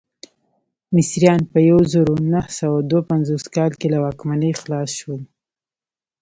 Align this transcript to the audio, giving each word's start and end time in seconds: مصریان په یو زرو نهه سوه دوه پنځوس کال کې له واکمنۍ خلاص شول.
مصریان 0.95 1.41
په 1.51 1.59
یو 1.69 1.79
زرو 1.93 2.13
نهه 2.33 2.49
سوه 2.59 2.77
دوه 2.89 3.01
پنځوس 3.11 3.43
کال 3.55 3.71
کې 3.79 3.87
له 3.93 3.97
واکمنۍ 4.05 4.51
خلاص 4.61 4.89
شول. 4.99 5.21